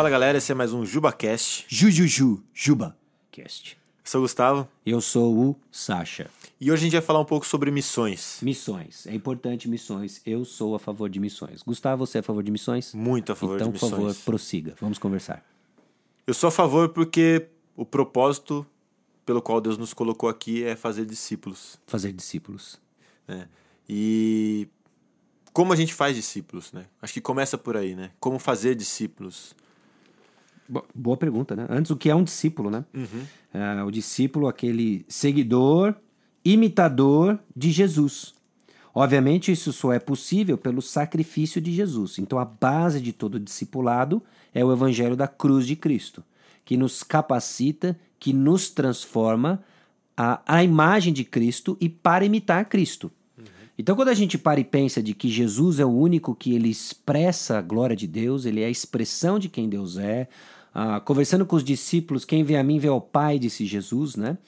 [0.00, 1.66] Fala galera, esse é mais um JubaCast.
[1.68, 2.96] Jujuju, Juba
[3.30, 3.76] Cast.
[3.76, 6.30] Eu sou o Gustavo Eu sou o Sasha.
[6.58, 8.38] e hoje a gente vai falar um pouco sobre missões.
[8.40, 9.06] Missões.
[9.06, 10.22] É importante missões.
[10.24, 11.62] Eu sou a favor de missões.
[11.62, 12.94] Gustavo, você é a favor de missões?
[12.94, 14.16] Muito a favor então, de por missões.
[14.16, 14.74] favor, prossiga.
[14.80, 15.44] Vamos conversar.
[16.26, 18.66] Eu sou a favor porque o propósito
[19.26, 21.78] pelo qual Deus nos colocou aqui é fazer discípulos.
[21.86, 22.80] Fazer discípulos.
[23.28, 23.46] né?
[23.86, 24.66] E
[25.52, 26.86] como a gente faz discípulos, né?
[27.02, 28.12] Acho que começa por aí, né?
[28.18, 29.54] Como fazer discípulos.
[30.70, 31.66] Bo- Boa pergunta, né?
[31.68, 32.84] Antes, o que é um discípulo, né?
[33.52, 35.94] É, o discípulo, aquele seguidor,
[36.44, 38.34] imitador de Jesus.
[38.94, 42.18] Obviamente, isso só é possível pelo sacrifício de Jesus.
[42.18, 44.22] Então, a base de todo discipulado
[44.54, 46.24] é o evangelho da cruz de Cristo,
[46.64, 49.62] que nos capacita, que nos transforma
[50.16, 53.10] à, à imagem de Cristo e para imitar Cristo.
[53.78, 56.68] Então, quando a gente para e pensa de que Jesus é o único que ele
[56.68, 60.28] expressa a glória de Deus, ele é a expressão de quem Deus é.
[60.74, 64.38] Ah, conversando com os discípulos, quem vê a mim vê ao Pai, disse Jesus, né?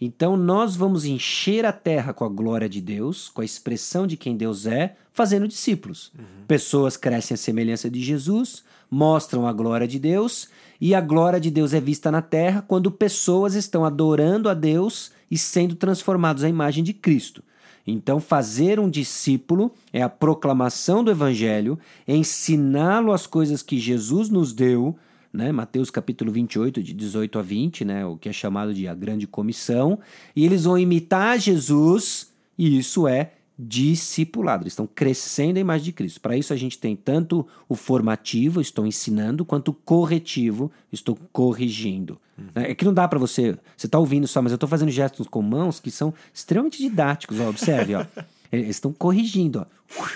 [0.00, 4.16] Então, nós vamos encher a terra com a glória de Deus, com a expressão de
[4.16, 6.10] quem Deus é, fazendo discípulos.
[6.48, 10.48] Pessoas crescem à semelhança de Jesus, mostram a glória de Deus,
[10.80, 15.12] e a glória de Deus é vista na terra quando pessoas estão adorando a Deus
[15.30, 17.42] e sendo transformados à imagem de Cristo.
[17.86, 21.78] Então, fazer um discípulo é a proclamação do evangelho,
[22.08, 24.96] ensiná-lo as coisas que Jesus nos deu,
[25.32, 25.52] né?
[25.52, 28.04] Mateus capítulo 28, de 18 a 20, né?
[28.04, 29.98] o que é chamado de a grande comissão,
[30.34, 34.62] e eles vão imitar Jesus, e isso é discipulado.
[34.62, 36.20] Eles estão crescendo a imagem de Cristo.
[36.20, 42.18] Para isso a gente tem tanto o formativo, estou ensinando, quanto o corretivo, estou corrigindo.
[42.54, 43.56] É que não dá para você.
[43.76, 47.38] Você está ouvindo só, mas eu estou fazendo gestos com mãos que são extremamente didáticos.
[47.38, 48.06] Ó, observe, ó.
[48.50, 50.06] Eles estão corrigindo, ó.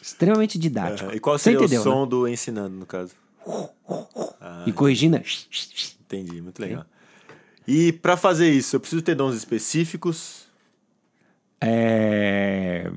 [0.00, 1.10] Extremamente didático.
[1.10, 2.10] É, e qual seria entendeu, o som né?
[2.10, 3.12] do ensinando, no caso?
[4.66, 5.16] E corrigindo.
[5.16, 5.22] é
[6.00, 6.84] Entendi, muito legal.
[7.66, 10.46] E para fazer isso, eu preciso ter dons específicos.
[11.60, 12.90] É...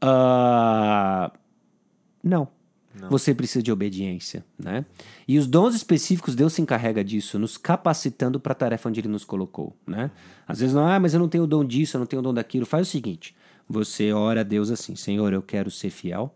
[0.00, 1.32] Ah,
[2.22, 3.08] Não.
[3.08, 4.84] Você precisa de obediência, né?
[5.26, 9.08] E os dons específicos, Deus se encarrega disso, nos capacitando para a tarefa onde Ele
[9.08, 10.10] nos colocou, né?
[10.46, 12.22] Às vezes, não, ah, mas eu não tenho o dom disso, eu não tenho o
[12.22, 12.66] dom daquilo.
[12.66, 13.34] Faz o seguinte,
[13.66, 16.34] você ora a Deus assim, Senhor, eu quero ser fiel,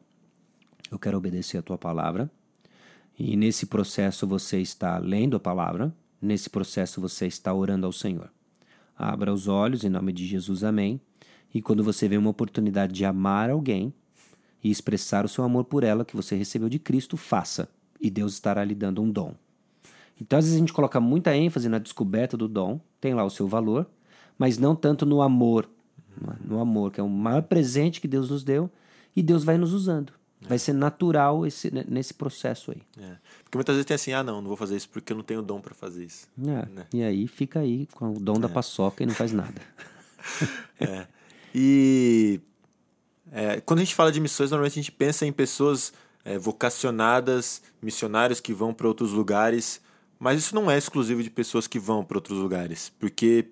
[0.90, 2.30] eu quero obedecer a Tua palavra,
[3.18, 8.30] e nesse processo você está lendo a palavra, nesse processo você está orando ao Senhor.
[8.96, 11.00] Abra os olhos em nome de Jesus, amém.
[11.52, 13.92] E quando você vê uma oportunidade de amar alguém
[14.62, 17.68] e expressar o seu amor por ela que você recebeu de Cristo, faça.
[18.00, 19.34] E Deus estará lhe dando um dom.
[20.20, 23.30] Então, às vezes a gente coloca muita ênfase na descoberta do dom, tem lá o
[23.30, 23.86] seu valor,
[24.38, 25.68] mas não tanto no amor.
[26.42, 28.70] No amor, que é o maior presente que Deus nos deu,
[29.14, 30.12] e Deus vai nos usando.
[30.40, 32.82] Vai ser natural esse, nesse processo aí.
[33.02, 33.16] É.
[33.42, 35.42] Porque muitas vezes tem assim, ah não, não vou fazer isso porque eu não tenho
[35.42, 36.28] dom para fazer isso.
[36.38, 36.86] É, Né?
[36.92, 39.60] E aí fica aí com o dom da paçoca e não faz nada.
[40.80, 41.06] É.
[41.54, 42.40] E
[43.30, 45.92] é, quando a gente fala de missões, normalmente a gente pensa em pessoas
[46.24, 49.80] é, vocacionadas, missionários que vão para outros lugares,
[50.18, 53.50] mas isso não é exclusivo de pessoas que vão para outros lugares, porque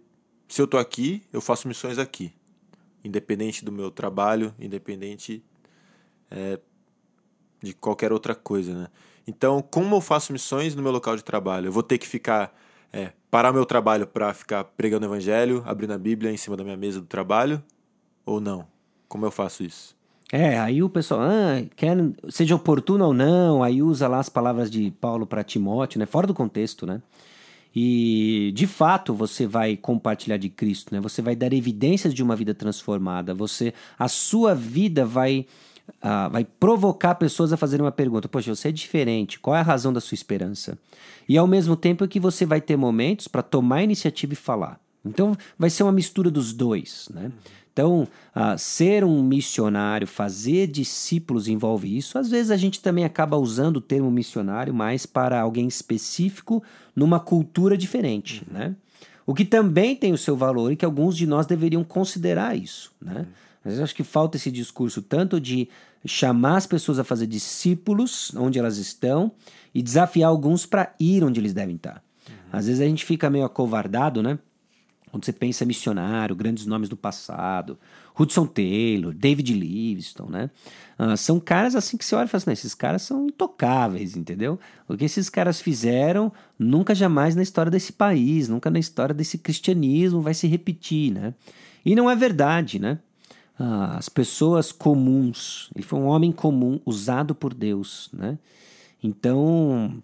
[0.49, 2.33] se eu tô aqui, eu faço missões aqui,
[3.05, 5.45] independente do meu trabalho, independente
[6.31, 6.59] é,
[7.65, 8.87] de qualquer outra coisa, né?
[9.27, 11.67] Então, como eu faço missões no meu local de trabalho?
[11.67, 12.55] Eu vou ter que ficar
[12.93, 16.63] é, parar meu trabalho para ficar pregando o evangelho, abrindo a Bíblia em cima da
[16.63, 17.61] minha mesa do trabalho?
[18.25, 18.67] Ou não?
[19.09, 19.97] Como eu faço isso?
[20.33, 21.97] É, aí o pessoal, ah, quer,
[22.29, 26.07] seja oportuno ou não, aí usa lá as palavras de Paulo para Timóteo, né?
[26.07, 27.03] Fora do contexto, né?
[27.75, 31.01] E de fato você vai compartilhar de Cristo, né?
[31.01, 33.35] Você vai dar evidências de uma vida transformada.
[33.35, 35.47] Você, a sua vida vai
[36.07, 38.29] ah, vai provocar pessoas a fazerem uma pergunta.
[38.29, 39.41] Poxa, você é diferente.
[39.41, 40.77] Qual é a razão da sua esperança?
[41.27, 44.79] E ao mesmo tempo que você vai ter momentos para tomar a iniciativa e falar.
[45.03, 47.33] Então vai ser uma mistura dos dois, né?
[47.73, 52.19] Então, ah, ser um missionário, fazer discípulos envolve isso.
[52.19, 56.63] Às vezes a gente também acaba usando o termo missionário mais para alguém específico
[56.95, 58.77] numa cultura diferente, né?
[59.27, 62.93] O que também tem o seu valor e que alguns de nós deveriam considerar isso,
[63.01, 63.27] né?
[63.65, 65.69] Às vezes eu acho que falta esse discurso tanto de
[66.07, 69.33] chamar as pessoas a fazer discípulos onde elas estão
[69.75, 72.03] e desafiar alguns para ir onde eles devem estar.
[72.53, 74.39] Às vezes a gente fica meio acovardado, né?
[75.11, 77.79] Quando você pensa missionário, grandes nomes do passado,
[78.19, 80.51] Hudson Taylor, David Livingstone, né?
[80.99, 84.17] Ah, são caras assim que você olha e fala assim, "Não, esses caras são intocáveis,
[84.17, 84.59] entendeu?
[84.89, 89.39] O que esses caras fizeram nunca jamais na história desse país, nunca na história desse
[89.39, 91.33] cristianismo vai se repetir, né?
[91.85, 92.99] E não é verdade, né?
[93.59, 95.71] Ah, as pessoas comuns.
[95.75, 98.39] Ele foi um homem comum, usado por Deus, né?
[99.03, 100.03] Então,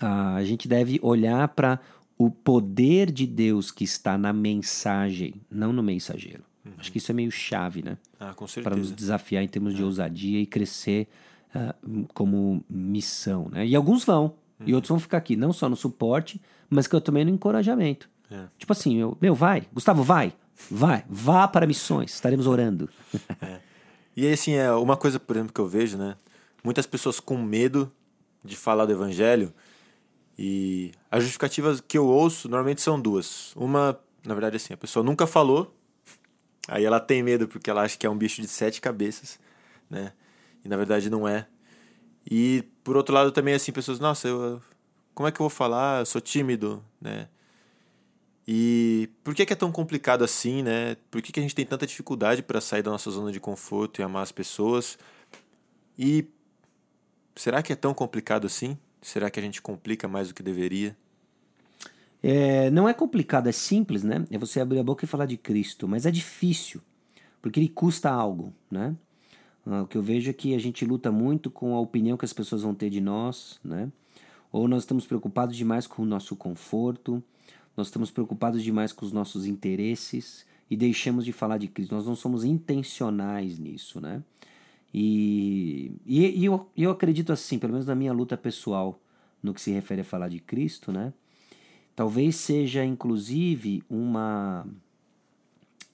[0.00, 1.80] ah, a gente deve olhar para
[2.18, 6.42] o poder de Deus que está na mensagem, não no mensageiro.
[6.64, 6.72] Uhum.
[6.78, 7.98] Acho que isso é meio chave, né?
[8.18, 8.70] Ah, com certeza.
[8.70, 9.84] Para nos desafiar em termos de é.
[9.84, 11.08] ousadia e crescer
[11.54, 13.66] uh, como missão, né?
[13.66, 14.66] E alguns vão, uhum.
[14.66, 18.08] e outros vão ficar aqui, não só no suporte, mas que eu também no encorajamento.
[18.30, 18.46] É.
[18.58, 20.32] Tipo assim, meu, meu, vai, Gustavo, vai,
[20.70, 22.88] vai, vá para missões, estaremos orando.
[23.40, 23.60] É.
[24.16, 26.16] E assim, é uma coisa, por exemplo, que eu vejo, né?
[26.64, 27.92] Muitas pessoas com medo
[28.42, 29.52] de falar do evangelho
[30.38, 33.54] e as justificativas que eu ouço normalmente são duas.
[33.54, 35.74] Uma, na verdade, assim, a pessoa nunca falou,
[36.66, 39.38] aí ela tem medo porque ela acha que é um bicho de sete cabeças,
[39.90, 40.12] né?
[40.64, 41.46] E na verdade não é.
[42.28, 44.60] E por outro lado também, assim, pessoas, nossa, eu,
[45.14, 46.00] como é que eu vou falar?
[46.00, 47.28] Eu sou tímido, né?
[48.48, 50.96] E por que, é tão complicado assim, né?
[51.10, 54.00] Por que, que a gente tem tanta dificuldade para sair da nossa zona de conforto
[54.00, 54.96] e amar as pessoas?
[55.98, 56.26] E
[57.34, 58.78] será que é tão complicado assim?
[59.02, 60.96] Será que a gente complica mais do que deveria?
[62.22, 64.24] É, não é complicado, é simples, né?
[64.30, 66.80] É você abrir a boca e falar de Cristo, mas é difícil,
[67.42, 68.96] porque ele custa algo, né?
[69.66, 72.24] Ah, o que eu vejo é que a gente luta muito com a opinião que
[72.24, 73.90] as pessoas vão ter de nós, né?
[74.52, 77.22] Ou nós estamos preocupados demais com o nosso conforto,
[77.76, 81.94] nós estamos preocupados demais com os nossos interesses e deixamos de falar de Cristo.
[81.94, 84.22] Nós não somos intencionais nisso, né?
[84.92, 88.98] E, e, e eu, eu acredito assim, pelo menos na minha luta pessoal,
[89.42, 91.12] no que se refere a falar de Cristo, né?
[91.94, 94.66] Talvez seja inclusive uma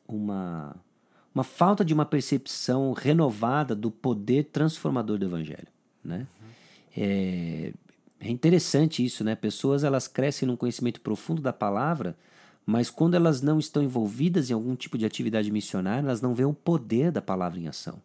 [0.07, 0.77] uma
[1.35, 5.69] uma falta de uma percepção renovada do poder transformador do evangelho,
[6.05, 6.27] né?
[6.41, 6.49] Uhum.
[6.97, 7.73] É,
[8.25, 9.35] é interessante isso, né?
[9.35, 12.17] Pessoas elas crescem num conhecimento profundo da palavra,
[12.65, 16.49] mas quando elas não estão envolvidas em algum tipo de atividade missionária, elas não veem
[16.49, 18.01] o poder da palavra em ação.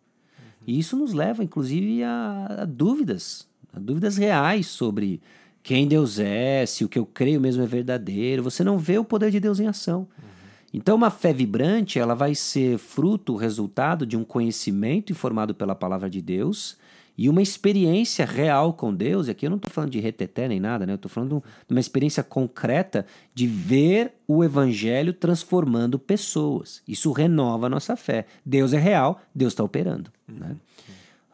[0.65, 5.21] E isso nos leva, inclusive, a, a dúvidas, a dúvidas reais sobre
[5.61, 8.41] quem Deus é, se o que eu creio mesmo é verdadeiro.
[8.41, 9.99] Você não vê o poder de Deus em ação.
[9.99, 10.29] Uhum.
[10.73, 16.09] Então, uma fé vibrante, ela vai ser fruto, resultado de um conhecimento informado pela palavra
[16.09, 16.75] de Deus
[17.17, 20.59] e uma experiência real com Deus, e aqui eu não estou falando de reteté nem
[20.59, 20.93] nada, né?
[20.93, 26.81] eu estou falando de uma experiência concreta de ver o Evangelho transformando pessoas.
[26.87, 28.25] Isso renova a nossa fé.
[28.45, 30.11] Deus é real, Deus está operando.
[30.29, 30.35] Uhum.
[30.35, 30.55] Né?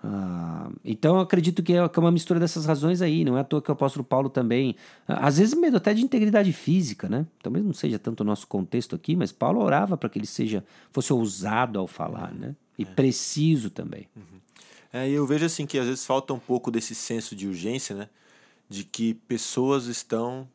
[0.05, 3.41] Ah, então eu acredito que é, que é uma mistura dessas razões aí, não é
[3.41, 4.75] à toa que o apóstolo Paulo também,
[5.07, 7.25] às vezes medo até de integridade física, né?
[7.41, 10.63] Talvez não seja tanto o nosso contexto aqui, mas Paulo orava para que ele seja
[10.91, 12.53] fosse ousado ao falar, né?
[12.77, 12.85] E é.
[12.85, 14.07] preciso também.
[14.13, 14.42] Uhum.
[14.95, 18.09] É, eu vejo assim que às vezes falta um pouco desse senso de urgência, né?
[18.69, 20.47] De que pessoas estão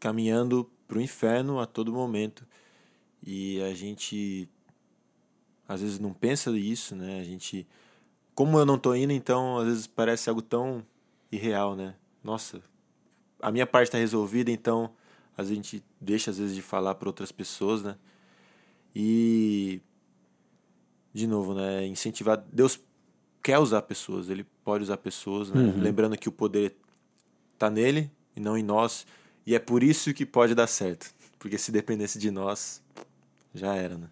[0.00, 2.46] caminhando para o inferno a todo momento
[3.22, 4.48] e a gente
[5.68, 7.20] às vezes não pensa isso, né?
[7.20, 7.68] A gente
[8.34, 10.82] como eu não tô indo, então às vezes parece algo tão
[11.30, 11.94] irreal, né?
[12.24, 12.62] Nossa,
[13.42, 14.94] a minha parte está resolvida, então
[15.36, 17.98] a gente deixa às vezes de falar para outras pessoas, né?
[18.94, 19.82] E
[21.12, 22.80] de novo, né, incentivar Deus
[23.48, 25.58] quer usar pessoas, ele pode usar pessoas, né?
[25.58, 25.80] uhum.
[25.80, 26.76] lembrando que o poder
[27.54, 29.06] está nele e não em nós,
[29.46, 32.82] e é por isso que pode dar certo, porque se dependesse de nós,
[33.54, 34.08] já era, né?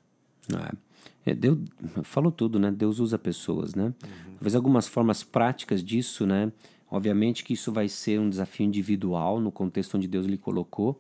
[1.27, 1.33] É.
[1.33, 1.59] é Deus
[2.03, 2.71] falou tudo, né?
[2.71, 3.85] Deus usa pessoas, né?
[4.03, 4.33] Uhum.
[4.37, 6.51] Talvez algumas formas práticas disso, né?
[6.91, 10.99] Obviamente que isso vai ser um desafio individual no contexto onde Deus lhe colocou,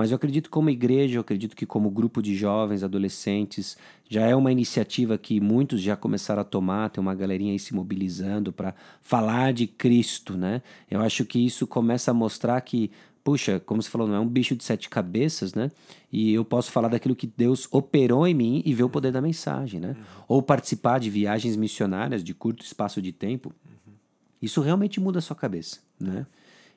[0.00, 3.76] mas eu acredito que como igreja, eu acredito que como grupo de jovens, adolescentes,
[4.08, 7.74] já é uma iniciativa que muitos já começaram a tomar, tem uma galerinha aí se
[7.74, 10.62] mobilizando para falar de Cristo, né?
[10.90, 12.90] Eu acho que isso começa a mostrar que
[13.22, 15.70] puxa, como você falou, não é um bicho de sete cabeças, né?
[16.10, 19.20] E eu posso falar daquilo que Deus operou em mim e ver o poder da
[19.20, 19.88] mensagem, né?
[19.88, 20.24] Uhum.
[20.28, 23.52] Ou participar de viagens missionárias de curto espaço de tempo.
[23.66, 23.92] Uhum.
[24.40, 26.24] Isso realmente muda a sua cabeça, né?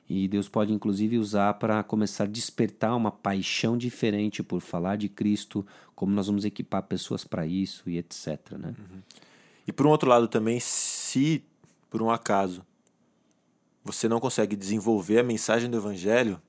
[0.08, 5.08] E Deus pode inclusive usar para começar a despertar uma paixão diferente por falar de
[5.08, 8.52] Cristo, como nós vamos equipar pessoas para isso e etc.
[8.52, 8.74] Né?
[8.78, 9.00] Uhum.
[9.66, 11.42] E por um outro lado também, se
[11.88, 12.64] por um acaso
[13.82, 16.40] você não consegue desenvolver a mensagem do Evangelho,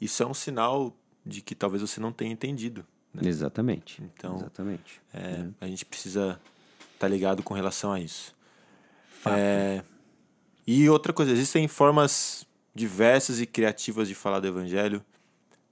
[0.00, 2.84] isso é um sinal de que talvez você não tenha entendido.
[3.12, 3.28] Né?
[3.28, 4.02] Exatamente.
[4.02, 5.00] Então, Exatamente.
[5.12, 5.48] É, é.
[5.60, 6.40] a gente precisa
[6.94, 8.34] estar tá ligado com relação a isso.
[9.08, 9.36] Fato.
[9.38, 9.82] É,
[10.70, 15.02] e outra coisa, existem formas diversas e criativas de falar do evangelho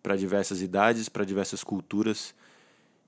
[0.02, 2.34] para diversas idades, para diversas culturas.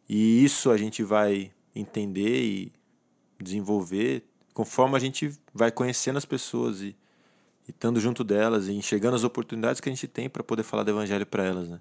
[0.06, 2.72] E isso a gente vai entender e
[3.40, 6.94] desenvolver conforme a gente vai conhecendo as pessoas e,
[7.66, 10.90] estando junto delas e enxergando as oportunidades que a gente tem para poder falar do
[10.90, 11.80] evangelho para elas, né?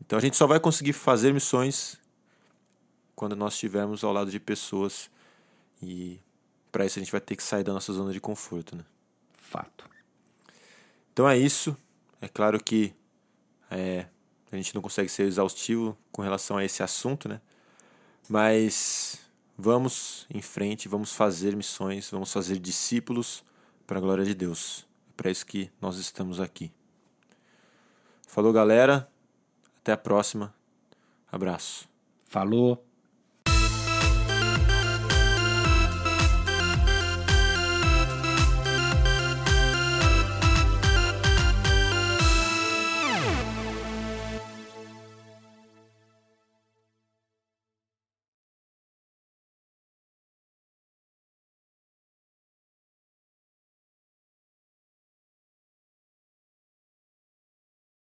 [0.00, 1.98] Então a gente só vai conseguir fazer missões
[3.16, 5.10] quando nós estivermos ao lado de pessoas.
[5.82, 6.20] E
[6.70, 8.84] para isso a gente vai ter que sair da nossa zona de conforto, né?
[9.54, 9.88] Fato.
[11.12, 11.76] Então é isso.
[12.20, 12.92] É claro que
[13.70, 14.06] é,
[14.50, 17.40] a gente não consegue ser exaustivo com relação a esse assunto, né?
[18.28, 19.20] Mas
[19.56, 23.44] vamos em frente, vamos fazer missões, vamos fazer discípulos
[23.86, 24.88] para a glória de Deus.
[25.10, 26.72] É para isso que nós estamos aqui.
[28.26, 29.08] Falou, galera.
[29.78, 30.52] Até a próxima.
[31.30, 31.88] Abraço.
[32.26, 32.84] Falou.